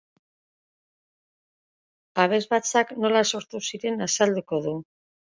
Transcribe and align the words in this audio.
Abesbatzak 2.23 2.95
nola 3.05 3.21
sortu 3.33 3.63
ziren 3.69 4.03
azalduko 4.07 4.61
du. 4.69 4.75